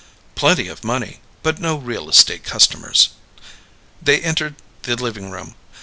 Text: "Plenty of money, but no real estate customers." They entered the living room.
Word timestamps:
"Plenty 0.33 0.67
of 0.67 0.83
money, 0.83 1.19
but 1.43 1.59
no 1.59 1.75
real 1.75 2.09
estate 2.09 2.43
customers." 2.43 3.09
They 4.01 4.19
entered 4.19 4.55
the 4.81 4.95
living 4.95 5.29
room. 5.29 5.53